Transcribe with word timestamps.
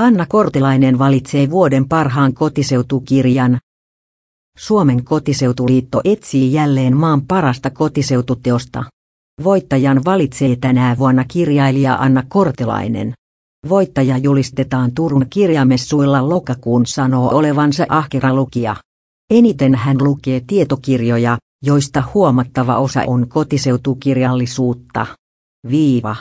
Anna 0.00 0.26
Kortilainen 0.26 0.98
valitsee 0.98 1.50
vuoden 1.50 1.88
parhaan 1.88 2.34
kotiseutukirjan. 2.34 3.58
Suomen 4.58 5.04
kotiseutuliitto 5.04 6.00
etsii 6.04 6.52
jälleen 6.52 6.96
maan 6.96 7.22
parasta 7.26 7.70
kotiseututeosta. 7.70 8.84
Voittajan 9.44 10.04
valitsee 10.04 10.56
tänä 10.56 10.96
vuonna 10.98 11.24
kirjailija 11.24 11.94
Anna 11.94 12.22
Kortilainen. 12.28 13.12
Voittaja 13.68 14.18
julistetaan 14.18 14.92
Turun 14.94 15.26
kirjamessuilla 15.30 16.28
lokakuun 16.28 16.86
sanoo 16.86 17.30
olevansa 17.36 17.86
ahkera 17.88 18.34
lukija. 18.34 18.76
Eniten 19.30 19.74
hän 19.74 19.96
lukee 20.00 20.40
tietokirjoja, 20.46 21.38
joista 21.64 22.02
huomattava 22.14 22.78
osa 22.78 23.02
on 23.06 23.28
kotiseutukirjallisuutta. 23.28 25.06
Viiva. 25.70 26.16